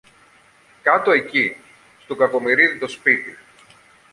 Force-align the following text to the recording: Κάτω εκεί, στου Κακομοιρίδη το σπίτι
Κάτω 0.81 1.11
εκεί, 1.11 1.55
στου 1.99 2.15
Κακομοιρίδη 2.15 2.77
το 2.79 2.87
σπίτι 2.87 3.37